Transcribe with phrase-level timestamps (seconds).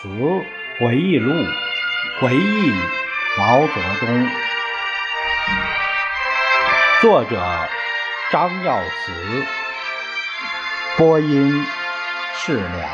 [0.00, 0.08] 词
[0.78, 1.32] 回忆录，
[2.20, 2.72] 回忆
[3.36, 4.28] 毛泽东。
[7.00, 7.68] 作者
[8.30, 9.12] 张耀慈，
[10.96, 11.66] 播音
[12.36, 12.88] 释了。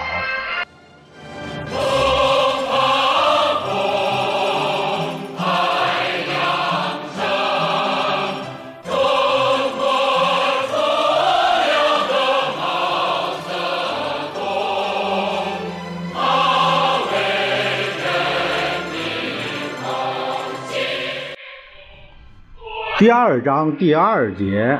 [23.04, 24.78] 第二章第二节，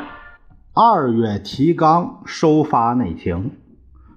[0.73, 3.51] 二月提纲收发内情。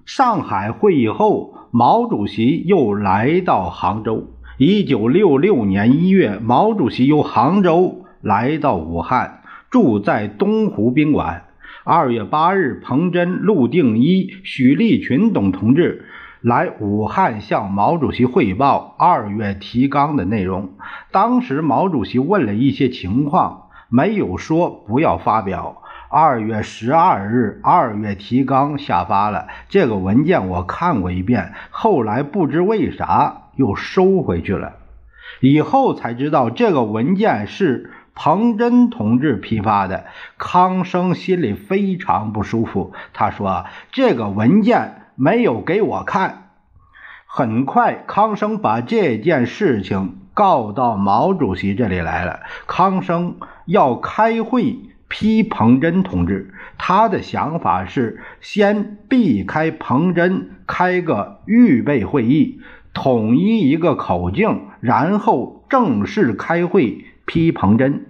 [0.06, 4.28] 上海会议后，毛主席又来到杭州。
[4.56, 11.44] 一九六六年一月，毛主席由杭州来到武汉，住在东湖宾馆。
[11.84, 16.06] 二月八日，彭真、陆定一、许立群等同志
[16.40, 20.70] 来武汉向毛主席汇报二月提纲的内容。
[21.12, 23.64] 当时，毛主席问了一些情况。
[23.88, 25.82] 没有说不要发表。
[26.10, 34.76] 二月十二日，二月提纲下发了这个文件，我看过一遍，后来不知为啥又收回去了。
[35.40, 40.06] 以后才知道这个文件是彭真同志批发的。
[40.38, 46.44] 康生心里非常不舒服，他说：“这个文件没有给我看。”
[47.28, 52.40] 很快，康生把这件事情告到毛主席这里来了。
[52.68, 53.34] 康生。
[53.66, 54.78] 要开会
[55.08, 62.62] 批彭真同志，他的想法是先避开彭真，开个预备会议，
[62.94, 68.06] 统一一个口径，然后正式开会批彭真。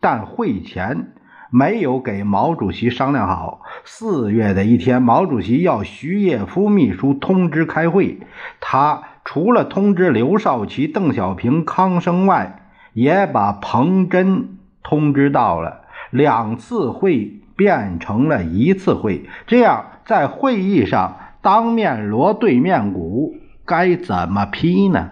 [0.00, 1.12] 但会前
[1.50, 3.60] 没有给毛主席商量好。
[3.84, 8.20] 四月的一天，毛主席要徐业夫秘书通知开会，
[8.60, 14.58] 他除了通知刘少奇、邓小平、康生外，也把彭真。
[14.84, 25.10] 通知到了，两次会变成了一次会，这样在会议上当面锣对面鼓，该怎么批呢？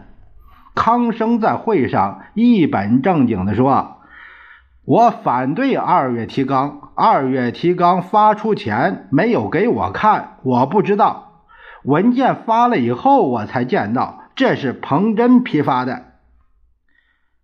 [0.75, 3.98] 康生在会上一本正经地说
[4.84, 11.29] ：“我反对二月提纲，二月提纲发出前没有给我看，我不知道。
[11.84, 16.06] 文件发了以后我才见到，这是彭真批发的。”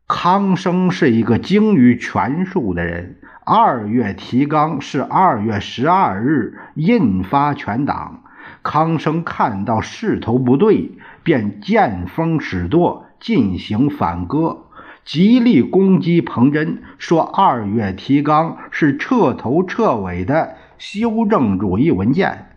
[0.09, 3.21] 康生是一个精于权术的人。
[3.45, 8.23] 二月提纲是二月十二日印发全党。
[8.63, 14.67] 康生看到势头不对，便见风使舵，进行反戈，
[15.05, 22.56] 极力攻击彭真，说二月提纲是彻头彻尾的修正主义文件。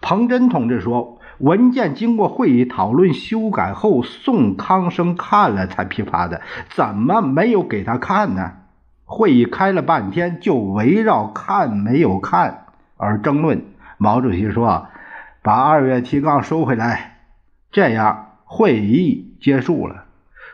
[0.00, 1.14] 彭真同志说。
[1.38, 8.54] 文件经过会议讨论修改后，宋康生看了才批发的，怎么没有给他看呢？
[9.04, 12.64] 会议开了半天，就围绕看没有看
[12.96, 13.62] 而争论。
[13.98, 14.88] 毛主席说
[15.40, 17.18] ：“把二月提纲收回来。”
[17.70, 20.06] 这样会议结束了。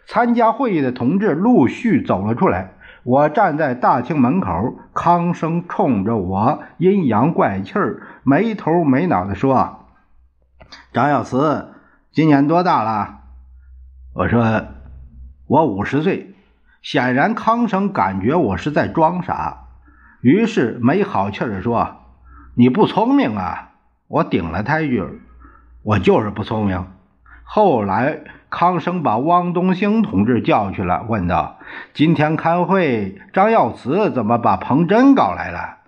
[0.06, 2.74] 参加会议的同志陆续走了出来。
[3.05, 9.87] 我站在大厅门口，康生冲着我阴阳怪气儿、没头没脑的说。
[10.93, 11.75] 张耀慈
[12.13, 13.21] 今年多大了？
[14.15, 14.65] 我说
[15.47, 16.35] 我五十岁。
[16.83, 19.69] 显然康生感觉我是在装傻，
[20.21, 21.97] 于是没好气的说
[22.55, 23.71] ：“你不聪明啊！”
[24.07, 25.03] 我顶了他一句
[25.83, 26.87] ：“我就是不聪明。”
[27.43, 28.21] 后来
[28.55, 31.59] 康生把汪东兴同志叫去了，问道
[31.93, 35.79] ：“今天开会，张耀慈怎么把彭真搞来了？”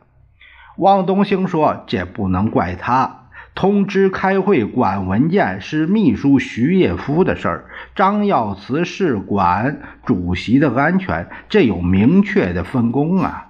[0.79, 7.65] 汪东兴说：“这不能怪他。”通知开会管文件是秘书徐业夫的事儿，
[7.95, 13.46] 张耀慈是管主席的安全，这有明确的分工啊。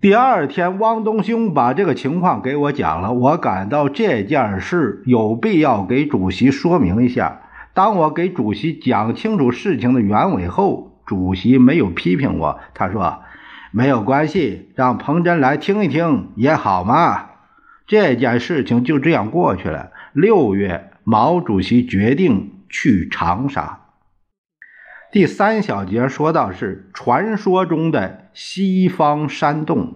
[0.00, 7.42] 第二天，汪东兴把这个情况给我讲了，我感到这件事有必要给主席说明一下。
[7.74, 13.20] 当我给主席讲清楚事情的原委后，主席没有批评我，他说
[13.72, 17.26] ：“没有关系，让彭真来听一听也好嘛。”
[17.86, 19.90] 这件事情就这样过去了。
[20.14, 23.80] 六月，毛主席决定去长沙。
[25.12, 29.94] 第三小节说到是传说中的西方山洞，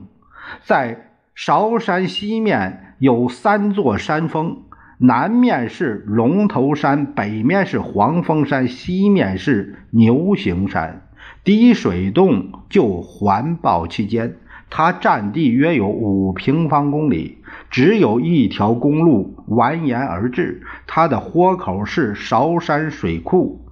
[0.65, 4.63] 在韶山西面有三座山峰，
[4.99, 11.03] 南面是龙头山，北面是黄峰山，西面是牛形山。
[11.43, 14.37] 滴水洞就环抱其间。
[14.71, 17.39] 它占地约有五平方公里，
[17.71, 23.64] 只有一条公路蜿蜒而至，它的豁口是韶山水库，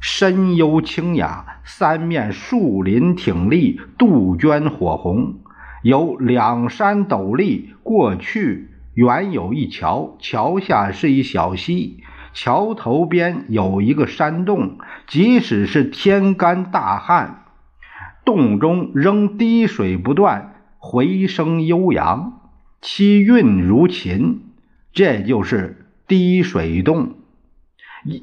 [0.00, 5.40] 深幽清雅，三面树林挺立，杜鹃火红，
[5.82, 7.74] 有两山陡立。
[7.82, 11.98] 过去原有一桥，桥下是一小溪，
[12.32, 14.78] 桥头边有一个山洞，
[15.08, 17.44] 即使是天干大旱，
[18.24, 22.34] 洞中仍滴水不断，回声悠扬。
[22.80, 24.42] 其韵如琴，
[24.92, 27.14] 这就是滴水洞。
[28.04, 28.22] 一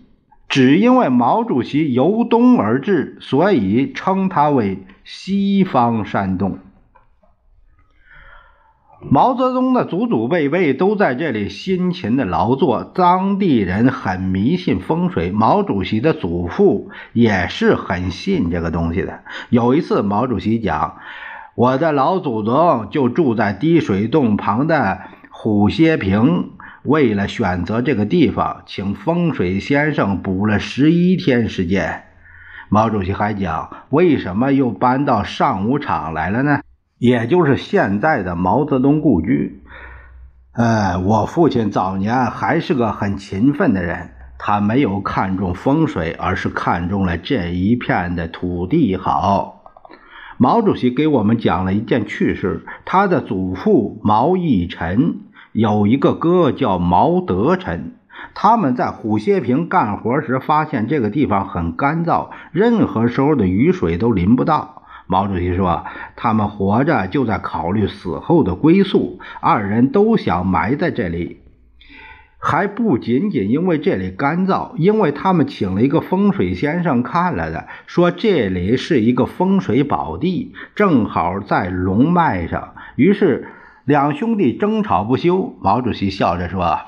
[0.56, 6.60] 只因为毛主席由东而至，所以称它为西方山洞。
[9.02, 15.30] 毛泽东的祖祖辈辈都在这里辛勤的劳作，当地人很迷信风水。
[15.30, 19.26] 毛主席的祖父也是很信这个东西的。
[19.50, 21.00] 有一次，毛主席讲。
[21.56, 26.52] 我的老祖宗就住在滴水洞旁的虎歇坪。
[26.86, 32.04] 为了选择这个地方，请风水先生补了十一天时间。
[32.70, 36.62] 毛主席还讲，为什么又搬到上武场来了呢？
[36.98, 39.62] 也就是现在的毛泽东故居。
[40.54, 49.64] 呃，我父亲早年还是个很勤奋的人，他没有看中风水，而是看中了这一片的土地好。
[50.38, 55.20] 毛主席给我们讲了一件趣事：他的祖父毛义臣
[55.56, 57.94] 有一个哥叫毛德臣，
[58.34, 64.84] 他们在虎歇坪干活时发现这个地方很干燥，任何时候的雨水都淋不到。
[65.08, 65.86] 毛主席说，
[66.18, 71.40] 他们活着就在考虑死后的归宿，二人都想埋在这里。
[72.38, 82.74] 还不仅仅因为这里干燥，因为他们请了一个风水先生看了的，说这里是一个风水宝地，正好在龙脉上。
[82.98, 83.48] 于是
[83.86, 85.56] 两兄弟争吵不休。
[85.62, 86.80] 毛主席笑着说：“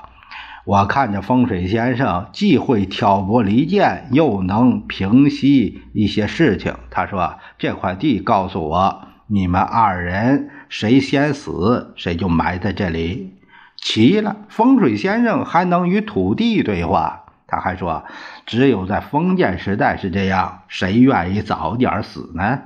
[0.66, 13.36] 我看着风水先生既会挑拨离间，又能平息一些事情。”他说：“这块地告诉我，你们二人谁先死，谁就埋在这里。”
[13.80, 17.26] 奇了，风水先生还能与土地对话。
[17.46, 18.04] 他还说，
[18.44, 22.58] 只有在封建时代是这样，谁愿意早点死呢？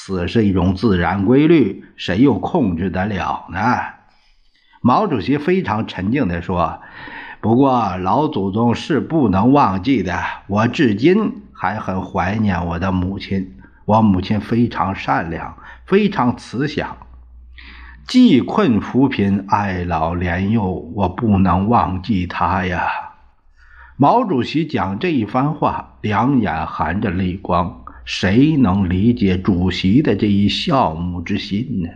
[0.00, 3.58] 死是一种自然规律，谁又控制得了呢？
[4.80, 6.80] 毛主席非常沉静地说
[7.42, 13.56] ：“不过老祖宗是不能忘记的，我至今还很怀念我的母亲。
[13.86, 16.96] 我母亲非常善良，非常慈祥。”
[18.06, 20.64] 济困扶贫，爱老怜幼，
[20.94, 22.86] 我不能忘记她呀！
[23.96, 27.84] 毛主席讲这一番话，两眼含着泪光。
[28.08, 31.90] 谁能理解主席的这一孝母之心呢？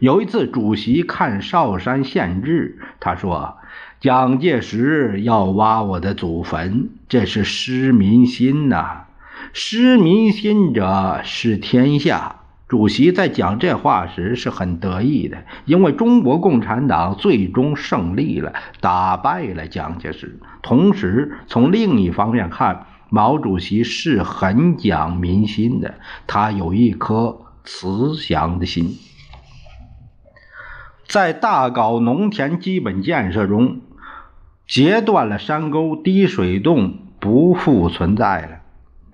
[0.00, 3.58] 有一次，主席看少山县志，他说
[4.02, 9.04] ：“蒋介石要挖我的祖坟，这是失民心呐！
[9.52, 20.40] 失民心者，失天下。”主席在讲这话时是很得意的，因为中国共产党最终胜利了，打败了蒋介石。
[20.60, 25.94] 同时，从另一方面看，毛主席是很讲民心的，
[26.26, 28.98] 他有一颗慈祥的心。
[31.06, 33.82] 在大搞农田基本建设中，
[34.66, 38.48] 截断了山沟，滴水洞不复存在了。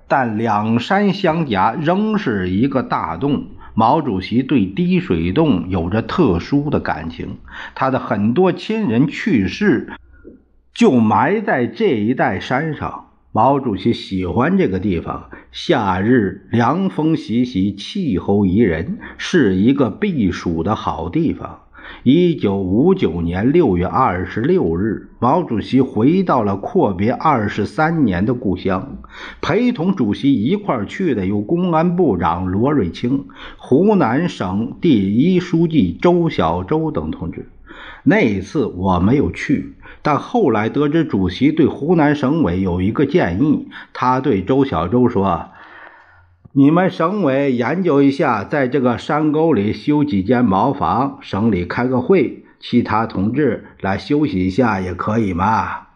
[0.08, 3.48] 但两山相夹，仍是一个大洞。
[3.74, 7.36] 毛主席对滴水洞有着特殊的感情，
[7.74, 9.92] 他的很多亲人去世，
[10.72, 13.08] 就埋在这一带山上。
[13.32, 21.60] 毛主席喜欢这个地方，夏日凉风习习，气候宜人，是一个避暑的好地方。
[22.02, 28.98] 一九五九年六月二十六日，毛主席回到了阔别二十三年的故乡。
[29.40, 37.48] 陪同主席一块去的有公安部长罗瑞卿、湖南省第一书记周小舟等同志。
[38.02, 45.48] 那一次我没有去，但后来得知主席对湖南省委有一个建议，他对周小舟说。
[46.52, 55.86] 你们省委研究一下，在这个山沟里修几间茅房，省里开个会，其他同志来休息一下也可以嘛。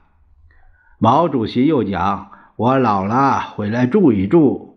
[0.98, 4.76] 毛主席又讲：“我老了，回来住一住。”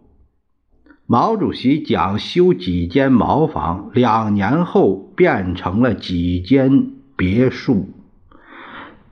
[1.06, 7.90] 毛主席讲修几间茅房，两年后变成了几间别墅。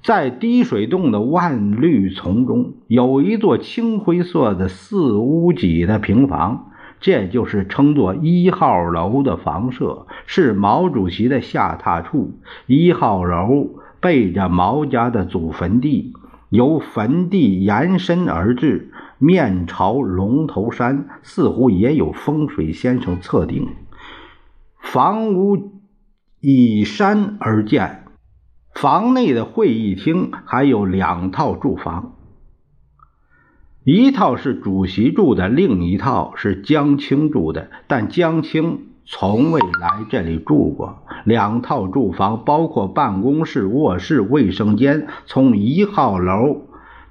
[0.05, 6.71] 在滴水洞的万绿丛中，有一座青灰色的四屋脊的平房。
[6.99, 12.39] 这就是称作一号楼的房舍，是毛主席的下榻处。
[12.67, 16.13] 一号楼背着毛家的祖坟地，
[16.49, 23.67] 由坟地延伸而至，面朝龙头山，似乎也有风水先生测定。
[24.77, 25.81] 房屋
[26.41, 28.04] 依山而建，
[28.75, 32.11] 房内的会议厅还有两套住房。
[33.85, 40.99] 一套是主席住的，另一套是江青住的，但江青从未来这里住过。
[41.23, 46.63] 两套住房包括办公室、卧室、卫生间，从一号楼。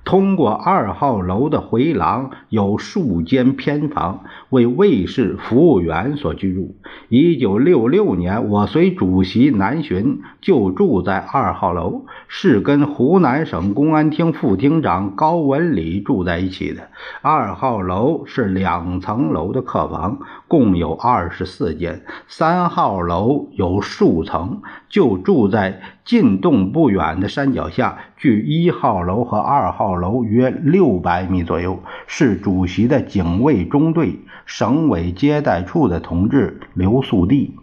[0.05, 6.77] 通过二号楼的回廊有数间偏房，为卫士、服务员所居住。
[7.09, 16.89] 一九六六年，我随主席南巡，就住在二号楼，是跟湖南省公安厅副厅长高文礼住在一起的。
[17.23, 20.19] 二号楼是两层楼的客房，
[20.49, 22.03] 共有二十四间。
[22.29, 29.97] 三号楼有数层，就住在进洞不远的山脚下，距一号楼和二号。
[29.97, 37.55] 楼约六百米左右，是主席的警卫中队省委接待处的同志留宿地。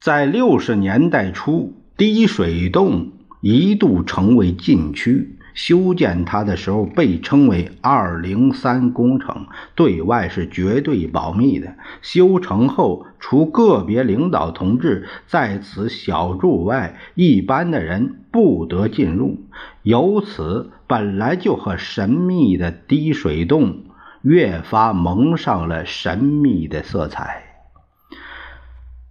[0.00, 5.38] 在六十年代初，滴水洞一度成为禁区。
[5.54, 11.76] 修建它的时候被称为“二零三工程”，对外是绝对保密的。
[12.02, 19.38] 修成后，除个别领导同志在此小住外，一般的人不得进入。
[19.82, 23.84] 由此，本来就很神秘的滴水洞
[24.22, 27.44] 越发蒙上了神秘的色彩。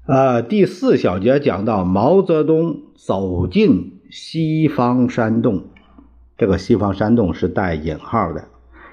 [0.05, 5.67] 呃，第四小节讲到毛泽东走进西方山洞。
[6.37, 8.45] 这个西方山洞是带引号的。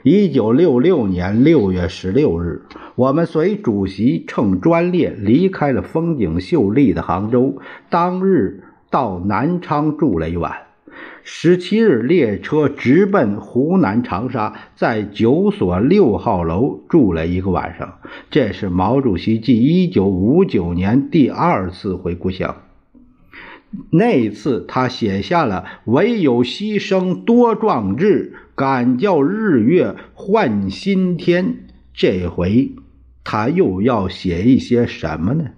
[0.03, 2.63] 一九六六年六月十六日，
[2.95, 7.59] 我们随主席乘专列离开了风景秀丽的杭州。
[7.91, 10.53] 当日到南昌住了一晚。
[11.23, 17.99] 十七日列车直奔湖南长沙，在九所六号楼住了一个晚上。
[18.31, 22.57] 这是毛主席继一九五九年第二次回故乡。
[23.91, 31.67] 那一次，他写下了“唯有牺牲多壮志，敢叫日月换新天”。
[31.95, 32.73] 这回，
[33.23, 35.51] 他又要写一些什么呢？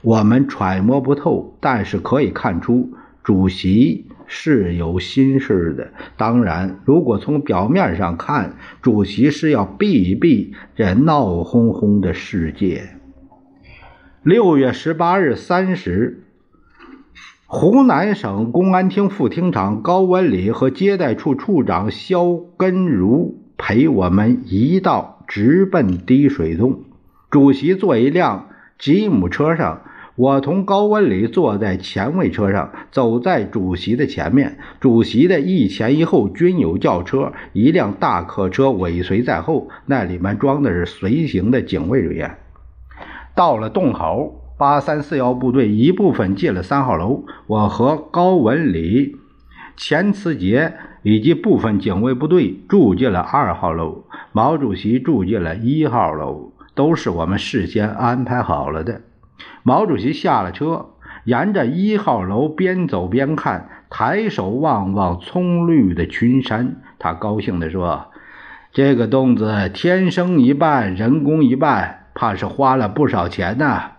[0.00, 5.90] 我们揣摩不透，但是可以看出，主席是有心事的。
[6.16, 12.88] 当然，如果从表面上看，主席是要避一避这闹哄哄的世界。
[14.22, 16.19] 六月十八日三时。
[17.52, 26.84] 湖南省公安厅副厅长高文礼和接待处处长肖根如陪我们一道直奔滴水洞。
[27.28, 29.82] 主席坐一辆吉姆车上，
[30.14, 34.58] 我同高文礼坐在前位车上，走在主席的前面。
[34.78, 42.36] 主席的一前一后均有轿车，一辆大客车尾随在后，那里面装的是随行的警卫人员。
[43.34, 44.36] 到了洞口。
[44.60, 49.16] 八三四幺部队一部分进了三号楼，我和高文礼、
[49.74, 59.00] 钱慈杰以及部分警卫部队住进了二号楼，毛主席住进了一号楼，都是我们事先安排好了的。
[59.62, 60.90] 毛主席下了车，
[61.24, 68.08] 沿着一号楼边走边看，抬手望望葱绿的群山，他高兴地说
[68.74, 73.92] ：“这个洞子天生一半，人工一半，怕是花了不少钱呐。”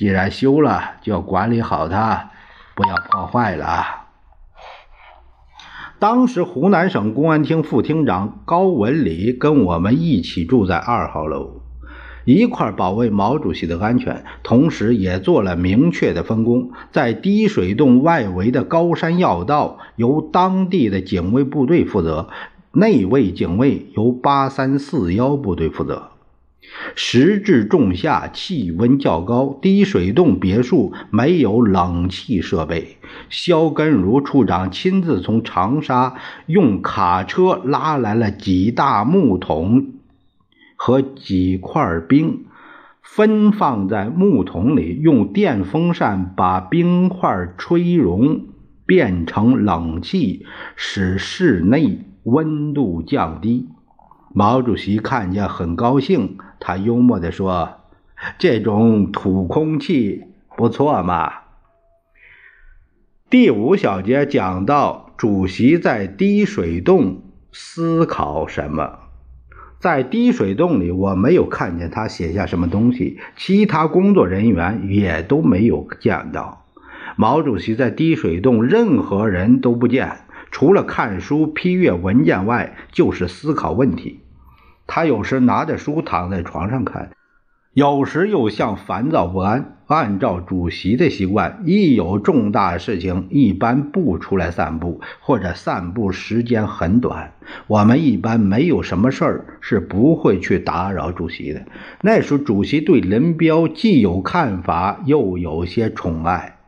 [0.00, 2.30] 既然修了，就要管理好它，
[2.74, 3.84] 不要破坏了。
[5.98, 11.60] 当时湖南省公安厅副厅长高文礼跟我们一起住在二号楼，
[12.24, 16.70] 一块保卫毛主席的安全，同时也做了明确的分工。
[16.90, 22.30] 在滴水洞外围的高山要道，由当地的警卫部队负责，
[22.72, 26.12] 内卫警卫由八三四幺部队负责。
[26.94, 32.96] 时至仲夏，气温较高，滴水洞别墅没有冷气设备。
[33.28, 36.14] 肖根如处长亲自从长沙
[36.46, 39.94] 用卡车拉来了几大木桶
[40.76, 42.44] 和几块冰，
[43.02, 48.42] 分放在木桶里，用电风扇把冰块吹融，
[48.86, 50.46] 变成冷气，
[50.76, 53.66] 使室内温度降低。
[54.32, 57.80] 毛主席看见很高兴，他幽默地说
[58.38, 60.26] ：“这种土空气
[60.56, 61.32] 不错嘛。”
[63.30, 68.98] 第五小节讲到主席在滴水洞思考什么。
[69.78, 76.66] 在滴水洞里，我没有看见他写下什么东西，其他工作人员也都没有见到。
[77.16, 80.18] 毛主席在滴水洞任何人都不见，
[80.50, 84.20] 除了看书、批阅文件外，就是思考问题。
[84.92, 87.10] 他有时拿着书躺在床上看。
[87.72, 89.76] 有时又像烦躁不安。
[89.86, 97.32] 按照主席的习惯，一有重大事情，一般不出来散步，或者散步时间很短。
[97.68, 101.62] 我们一般没有什么事儿，是不会去打扰主席的。
[102.02, 106.58] 那时，主席对林彪既有看法，又有些宠爱，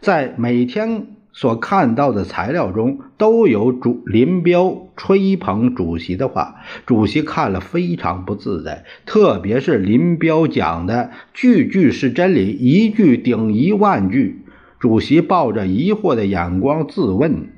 [0.00, 1.06] 在每天。
[1.32, 6.56] 所看到的材料中都有主林彪吹捧主席的话，
[6.86, 14.44] 主席看了非常不自在，特别是林彪讲的句句是真理，一句顶一万句。
[14.80, 17.50] 主席抱着疑惑的眼光自问：“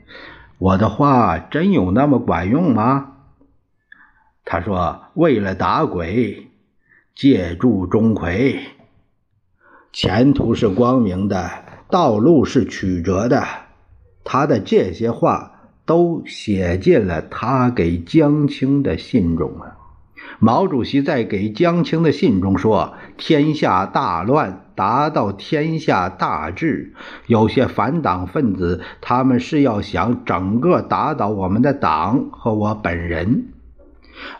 [0.59, 3.13] 我的话真有那么管用吗？”
[4.45, 6.49] 他说：“为了打鬼，
[7.15, 8.59] 借助钟馗，
[9.93, 11.49] 前途是光明的，
[11.89, 13.47] 道路是曲折的。”
[14.25, 15.53] 他的这些话
[15.85, 19.79] 都写进了他给江青的信中了。
[20.39, 26.95] 毛主席在给江青的信中说：“天下大乱，达到天下大治。
[27.27, 33.49] 有些反党分子，他们是要想整个打倒我们的党和我本人，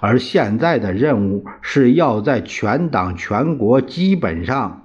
[0.01, 4.82] 而现在的任务是要在全党全国基本上，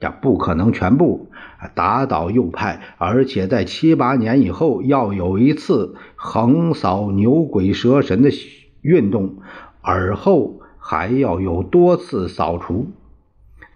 [0.00, 1.28] 这不可能全部。”
[1.74, 8.30] 打倒右派，而且在七八年以后要有一次横扫牛鬼蛇神的
[8.80, 9.36] 运动，
[9.82, 12.86] 而后还要有多次扫除。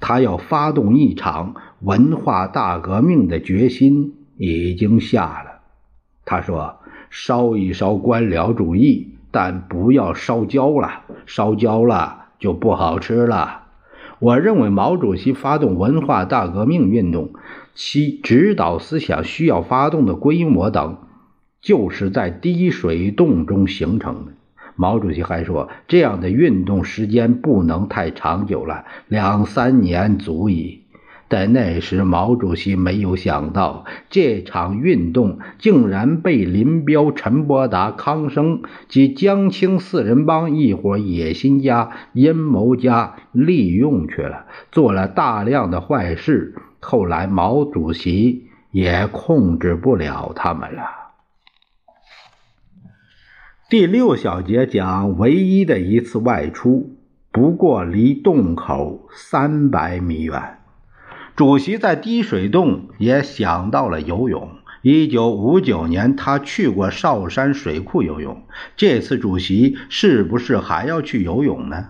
[0.01, 5.61] 他要发动一场文化大革命的决心已经下了。
[6.25, 6.77] 他说
[7.11, 13.64] ：“烧一烧官僚主义，但不要烧焦了，烧焦了就不好吃了。”
[14.25, 17.35] 我认为毛主席发动文化大革命运动。
[17.75, 20.97] 其指导思想需要发动的规模等，
[21.61, 24.33] 就是在滴水洞中形成的。
[24.77, 30.84] 毛主席还说，这样的运动时间不能太长久了，两三年足矣。
[31.37, 46.55] 但那时毛主席没有想到，这场运动竟然被林彪、陈伯达、康生及江青四人帮一伙野心家、阴谋家利用去了，做了大量的坏事。
[46.79, 50.83] 后来毛主席也控制不了他们了。
[53.69, 56.97] 第六小节讲唯一的一次外出，
[57.33, 60.59] 不过离洞口三百米远。
[61.37, 64.51] 主席在滴水洞也想到了游泳。
[64.83, 68.43] 一九五九年，他去过少山水库游泳。
[68.77, 71.89] 这次主席是不是还要去游泳呢？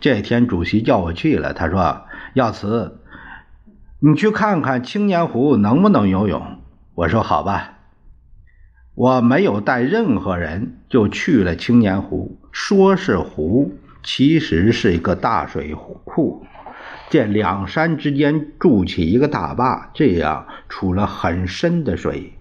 [0.00, 3.00] 这天主席叫我去了，他说耀辞。
[3.98, 6.58] 你去看看青年湖能不能游泳？
[6.94, 7.78] 我说好吧。
[8.94, 12.38] 我没有带任何人就去了青年湖。
[12.50, 16.46] 说是湖，其实是一个大水库。
[17.10, 22.34] 这两山之间筑起一个大坝，这样出了很深的水，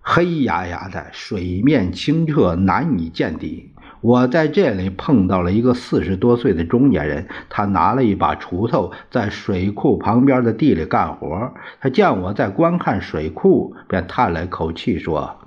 [0.00, 3.72] 黑压压的，水面清澈，难以见底。
[4.00, 11.52] 我在这里碰到了一个四十多岁的中年人，他拿了一把锄头在水库旁边的地里干活。
[11.80, 15.38] 他见我在观看水库，便叹了口气说：“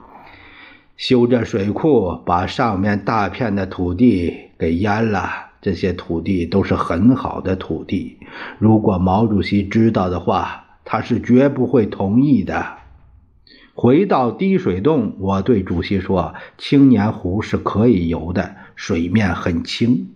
[0.98, 5.51] 修这水库，把上面大片的土地给淹了。
[5.62, 8.17] 这些土地都是很好的土地，
[8.60, 12.78] 如果毛主席知道的话，他是绝不会同意的。”
[13.74, 20.10] 回到滴水洞，我对主席说：“青年湖是可以游的，水面很清。”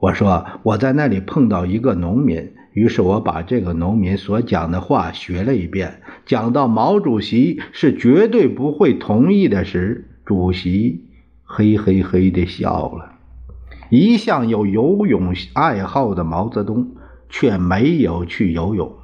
[0.00, 6.02] 我说：“我在那里碰到一个农民。”于是我把这个农民所讲的话学了一遍。
[6.24, 11.04] 讲到毛主席是绝对不会同意的时，主席
[11.42, 13.19] 嘿嘿嘿地笑了。
[13.90, 16.92] 一向有游泳爱好的毛泽东
[17.28, 18.96] 却没有去游泳，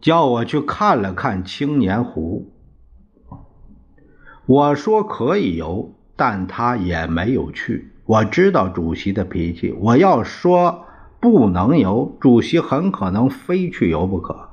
[0.00, 2.52] 叫我去看了看青年湖。
[4.46, 7.92] 我说可以游，但他也没有去。
[8.04, 10.86] 我知道主席的脾气，我要说
[11.20, 14.49] 不能游，主席很可能非去游不可。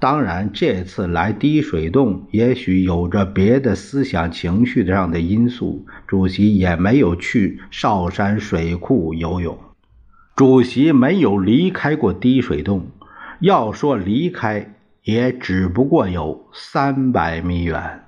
[0.00, 9.58] 当然，这次来滴水洞，也许有着别的思想情绪上的因素，主席也没有去少山水库游泳。
[10.34, 12.86] 主席没有离开过滴水洞，
[13.40, 18.04] 要说离开，也只不过有三百米远。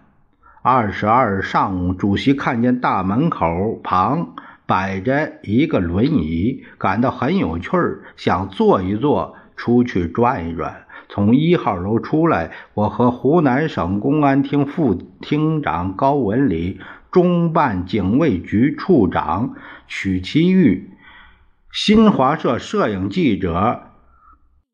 [0.62, 10.81] 二十二上午，主席看见大门口旁摆着一个轮椅，感到很有趣儿，想坐一坐，出去转一转。
[11.14, 19.54] 从一号楼出来，我和湖南省公安厅副厅长高文礼、中办警卫局处长
[19.86, 20.90] 曲其玉、
[21.70, 23.82] 新华社摄影记者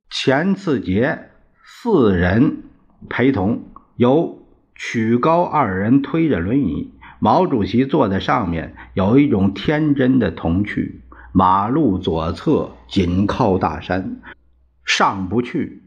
[0.09, 1.31] 钱次杰
[1.65, 2.63] 四人
[3.11, 3.65] 陪同，
[3.97, 4.47] 由
[4.77, 11.03] 曲高二人推着轮椅，毛主席坐在上面，有一种天真的童趣。
[11.33, 14.21] 马路左侧紧靠大山，
[14.85, 15.83] 上不去。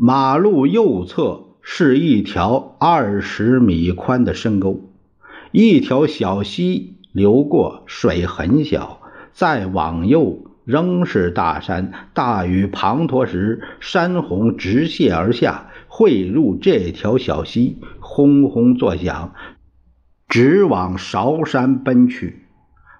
[0.00, 4.92] 马路右侧是一条二十米宽的深沟，
[5.50, 9.00] 一条小溪流过，水很小。
[9.32, 19.34] 再往右仍是大山，大雨滂沱时，山洪直泻而下，汇入这条小溪，轰轰作响，
[20.28, 22.44] 直往韶山奔去。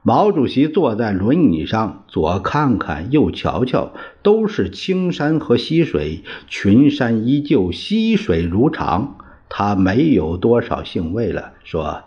[0.08, 3.92] 毛主席坐在轮椅上，左看看，右瞧瞧，
[4.22, 9.18] 都是青山和溪水，群山依旧，溪水如常。
[9.50, 12.04] 他没有多少兴味了，说：“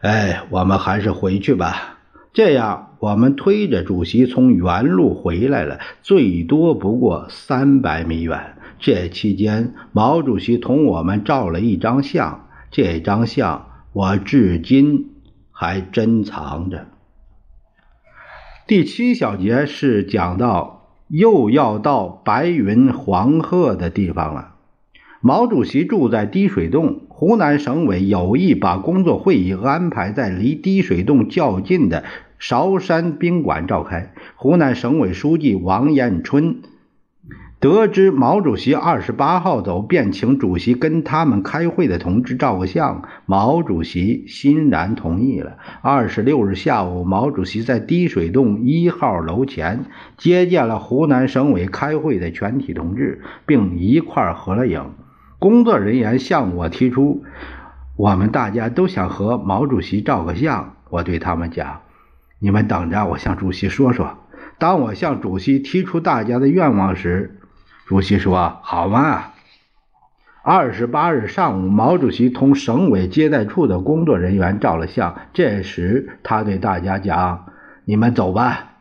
[0.00, 1.98] 哎，我们还是回去吧。
[2.32, 8.56] 这样，我们推着主席从原路回来了，最多不过三百米远。
[8.78, 15.10] 这期间，毛主席同我们照了一张相，这张相我至今
[15.52, 16.86] 还珍藏着。”
[18.68, 24.56] 第七小节是讲到又要到白云黄鹤的地方了。
[25.22, 32.04] 毛主席住在滴水洞，湖南省委有意把工作会议安排在离滴水洞较近的
[32.38, 34.12] 韶山宾馆召开。
[34.36, 36.60] 湖南省委书记王彦春。
[37.60, 43.02] 得知毛主席二十八号走，便请主席跟他们开会的同志照个相。
[43.26, 45.56] 毛主席欣然同意了。
[45.82, 54.92] 二十六日下午，毛主席在滴水洞一号楼前接见了湖南省委开会的全体同志，并一块合了影。
[55.40, 57.24] 工作人员向我提出，
[57.96, 60.76] 我们大家都想和毛主席照个相。
[60.90, 61.80] 我对他们讲
[62.38, 64.16] ：“你们等着，我向主席说说。”
[64.58, 67.37] 当我向主席提出大家的愿望时，
[67.88, 69.32] 主席说：“好嘛。”
[70.44, 75.16] 二十八日上午，毛主席同省委接待处的工作人员照了相。
[75.32, 77.46] 这时，他对大家讲
[77.86, 78.72] ：“你们走吧。”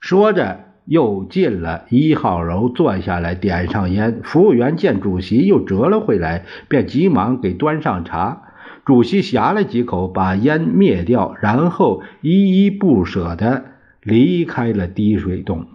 [0.00, 4.22] 说着，又进了一号楼，坐下来点上烟。
[4.24, 8.44] 服务员见主席又折了回来，便急忙给端上茶。
[8.86, 13.64] 主席呷了几口，把烟灭掉，然后依依不舍地
[14.00, 15.66] 离开了滴水洞。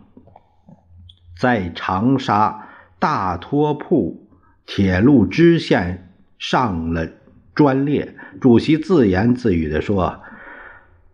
[1.39, 2.62] 在长沙
[3.03, 4.29] 大托铺
[4.65, 7.05] 铁路支线上了
[7.53, 10.21] 专列，主席自言自语地说：“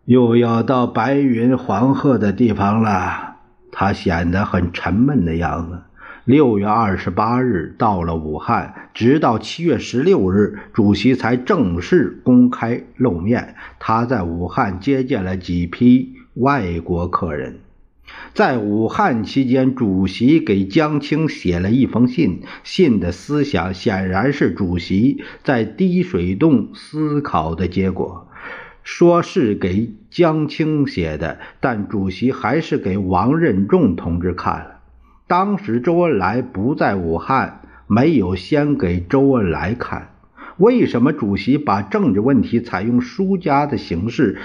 [0.06, 3.38] 又要到白云黄鹤的地方了。”
[3.72, 5.80] 他显得很沉闷的样子。
[6.24, 13.56] 六月二十八日到了武汉，直到七月十六日，主席才正式公开露面。
[13.80, 17.58] 他在武汉接见了几批外国客人。
[18.32, 28.28] 在武汉期间，主席给江青写了一封信，信的思想显然是主席在滴水洞思考的结果。
[28.82, 34.80] 说是给江青写的，但主席还是给王任重同志看了。
[35.26, 40.14] 当时周恩来不在武汉，没有先给周恩来看。
[40.56, 44.38] 为什么主席把政治问题采用书家的形式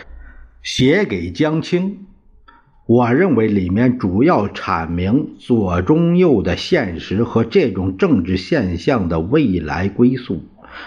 [0.62, 2.06] 写给江青？
[2.88, 10.44] 我认为里面主要阐明左中右的现实和这种政治现象的未来归宿，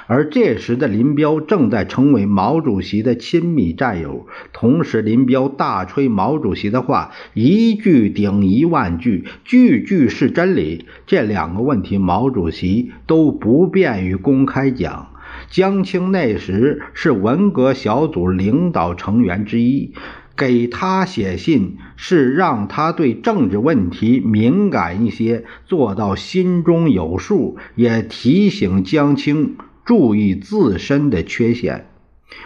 [0.06, 4.28] 而这时的林彪正在成为毛主席的亲密战友。
[4.52, 10.86] 同时，林彪大吹毛主席的话，一句顶一万句，句句是真理。
[11.04, 15.08] 这两个问题，毛主席都不便于公开讲。
[15.50, 19.92] 江青那时是文革小组领导成员之一。
[20.38, 31.86] 给他写信是让他对政治问题敏感一些，做到心中有数，也提醒江青注意自身的缺陷。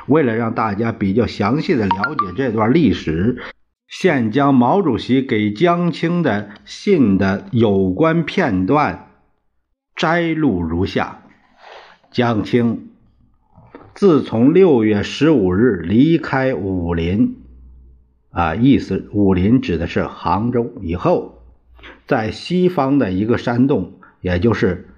[0.07, 3.43] 为了让大家比较详细的了解这段历史，
[3.89, 9.09] 现将毛主席给江青的信的有关片段
[9.95, 11.25] 摘录如下：
[12.11, 12.89] 江青
[13.95, 17.42] 自从六月十五日离开武林。
[18.33, 20.73] 啊，意思武林指的是杭州。
[20.81, 21.43] 以后，
[22.07, 24.89] 在西方的一个山洞，也就是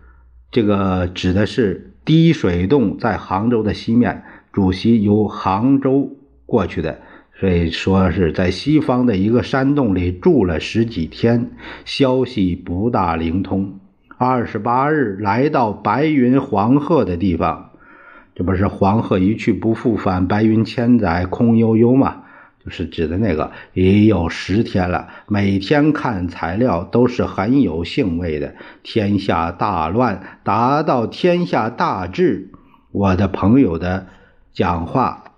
[0.50, 4.22] 这个指的是滴水洞，在杭州的西面。
[4.52, 6.16] 主席由杭州
[6.46, 7.00] 过去的，
[7.40, 11.50] 所以说是在西方的一个山洞里住了十几天，
[11.84, 13.80] 消息不大灵通。
[14.16, 17.70] 二十八日来到白云黄鹤的地方，
[18.36, 22.22] 这不是黄鹤一去不复返，白云千载空悠悠吗？
[22.68, 25.08] 是指的那个，也有十天了。
[25.28, 28.54] 每天看材料都是很有兴味的。
[28.82, 32.52] 天下大乱，达到天下大治。
[32.92, 34.06] 我的朋友的
[34.52, 35.32] 讲话，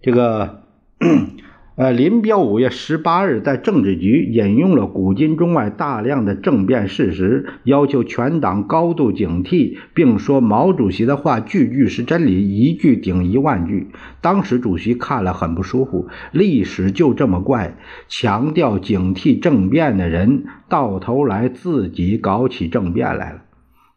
[0.00, 0.62] 这个。
[1.78, 13.92] 呃，林彪五月十八日在政治局引用了古今中外大量的政变事实，要求全党高度警惕，并说毛主席的话句句是真理，一句顶一万句。
[14.20, 17.76] 当时主席看了很不舒服，历史就这么怪，
[18.08, 23.42] 强调警惕政变的人，到头来自己搞起政变来了。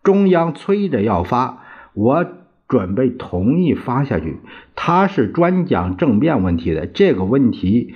[0.03, 1.63] 中央催着要发，
[1.95, 2.27] 我。
[2.71, 4.37] 准备同意发下去。
[4.75, 7.93] 他是专讲政变问题的，这个问题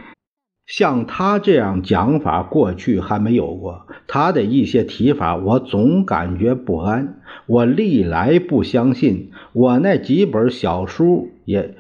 [0.68, 3.88] 像他这样讲法，过去还没有过。
[4.06, 7.22] 他的一些提法，我总感觉不安。
[7.46, 11.76] 我历来不相信，我那几本小书，也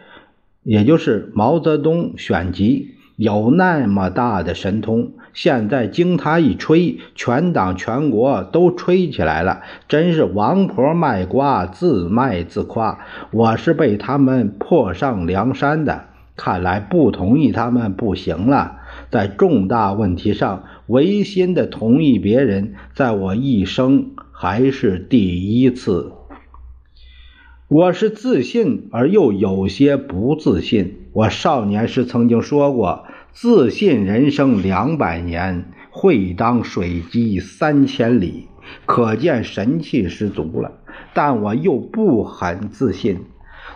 [0.64, 5.12] 也就是毛泽东选集，有那么大的神通。
[5.36, 13.00] 现在经他一吹，全党全国都吹起来了，真是王婆卖瓜，自卖自夸。
[13.32, 16.06] 我是被他们迫上梁山的，
[16.38, 18.78] 看来不同意他们不行了。
[19.10, 26.14] 在重大问题上，违心的同意别人，在我一生还是第一次。
[27.68, 31.00] 我是自信而又有些不自信。
[31.12, 33.04] 我少年时曾经说过。
[33.38, 38.48] 自信人生两百年，会当水击三千里，
[38.86, 40.72] 可见神气十足了。
[41.14, 43.20] 但我又不很自信，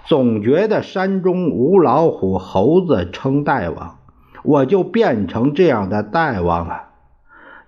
[0.05, 3.99] 总觉得山中无老虎，猴子称大王，
[4.43, 6.83] 我就变成这样的大王了。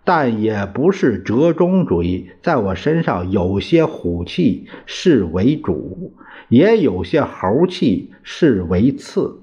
[0.06, 6.13] 但也不是折中主义，在我身上有些虎气是为主，
[6.47, 9.40] 也有些猴气是为次。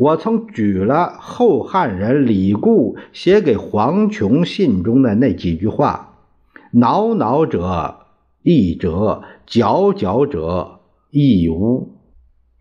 [0.00, 6.16] 我曾举了后汉人李固写给黄琼信中的那几句话
[6.72, 8.06] ：“恼恼者
[8.42, 11.98] 易折，皎皎者易污。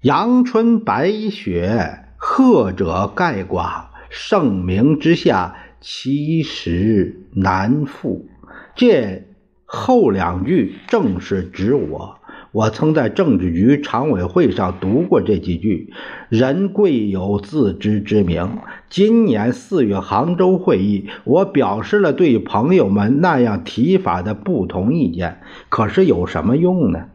[0.01, 3.85] 阳春白雪，贺者盖寡。
[4.09, 8.27] 盛名之下，其实难副。”
[8.75, 9.23] 这
[9.63, 12.18] 后两句正是指我。
[12.51, 15.93] 我曾在政治局常委会上读过这几句
[16.29, 18.57] ：“人贵有自知之明。”
[18.89, 25.41] 今年四月杭州会议，我表示了对朋友们那样提法的不同意见。
[25.69, 27.05] 可是有什么用呢？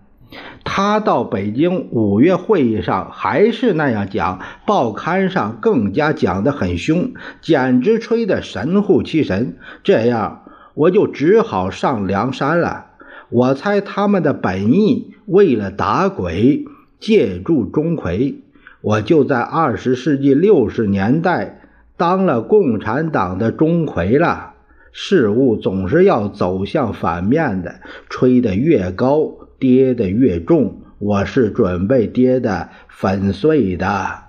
[0.62, 9.56] 他到北京五月会议上还是那样讲，报刊上更加讲得很凶，简直吹得神乎其神。
[9.82, 10.42] 这样，
[10.74, 12.86] 我就只好上梁山了。
[13.30, 16.64] 我猜他们的本意为了打鬼，
[17.00, 18.34] 借助钟馗，
[18.80, 21.60] 我就在二十世纪六十年代
[21.96, 24.54] 当了共产党的钟馗了。
[24.92, 30.80] 事物总是要走向反面的，吹得越高，跌得越重。
[30.98, 34.23] 我是准备跌得粉碎的。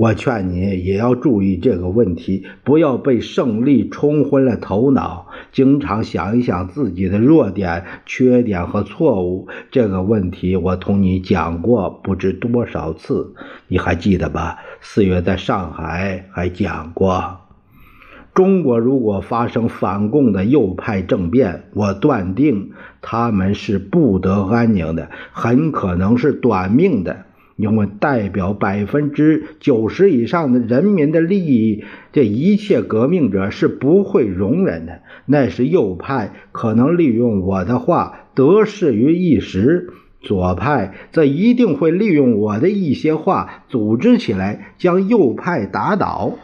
[0.00, 5.26] 我劝你也要注意这个问题，不要被胜利冲昏了头脑。
[5.52, 9.48] 经常想一想自己的弱点、缺点和错误。
[9.70, 13.34] 这个问题我同你讲过不知多少次，
[13.68, 14.60] 你还记得吧？
[14.80, 17.36] 四月在上海还讲过。
[18.32, 22.70] 中国如果发生反共的右派政变，我断定
[23.02, 27.26] 他们是不得安宁的，很可能是短命的。
[27.60, 35.02] 因为代表百分之九十以上的人民的利益，这一切革命者是不会容忍的。
[35.26, 39.90] 那是右派可能利用我的话得势于一时，
[40.22, 46.38] 左派则一定会利用我的一些话组织起来将右派打倒。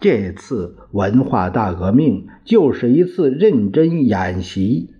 [0.00, 4.90] 这次文化大革命就是一次认真演习。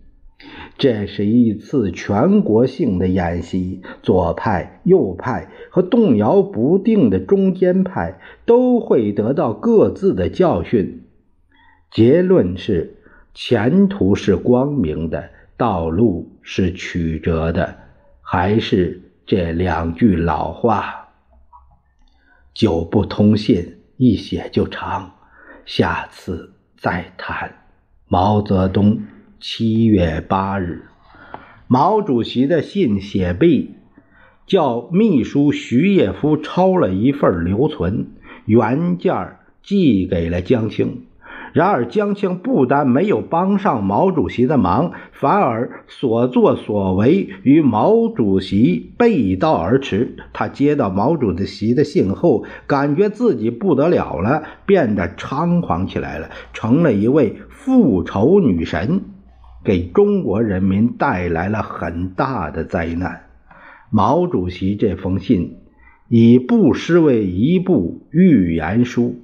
[0.78, 11.02] 这是一次全国性的演习，左派、右派和动摇不定的中间派都会得到各自的教训。
[11.90, 12.96] 结论是：
[13.34, 17.74] 前途是光明的，道路是曲折的。
[18.22, 21.08] 还是这两句老话：
[22.54, 25.10] 久不通信，一写就长。
[25.66, 27.52] 下次再谈。
[28.06, 29.00] 毛泽东。
[29.40, 30.82] 七月八日，
[31.68, 33.70] 毛主席的信写毕，
[34.48, 38.08] 叫秘书徐业夫抄了一份留存。
[38.46, 41.04] 原件寄给了江青。
[41.52, 50.16] 然而，江青不但没有帮上毛主席的忙，反而所作所为与毛主席背道而驰。
[50.32, 59.00] 他接到毛主席的信后，感觉自己不得了了，变得猖狂起来了，成了一位复仇女神，
[59.68, 63.24] 给中国人民带来了很大的灾难。
[63.90, 65.58] 毛主席这封信，
[66.08, 69.16] 已不失为一部预言书。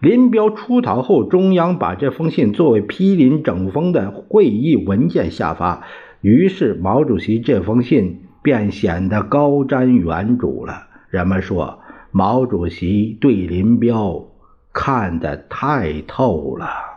[0.00, 5.82] 林彪出逃后，中央把这封信作为批林整风的会议文件下发，
[6.22, 10.86] 于是毛主席这封信便显得高瞻远瞩了。
[11.10, 14.30] 人们说，毛主席对林彪
[14.72, 16.93] 看得太透了。